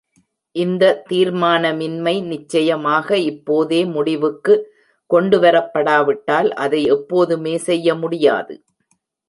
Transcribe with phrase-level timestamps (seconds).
[0.55, 4.55] இந்த தீர்மானமின்மை நிச்சயமாக இப்போதே முடிவுக்கு
[5.09, 8.55] கொண்டுவரப்படாவிட்டால் அதை எப்போதுமே செய்ய முடியாது.